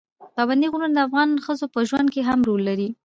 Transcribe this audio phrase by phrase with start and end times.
[0.35, 2.89] پابندي غرونه د افغان ښځو په ژوند کې هم رول لري.